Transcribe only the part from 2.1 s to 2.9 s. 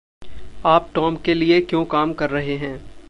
कर रहे हैं?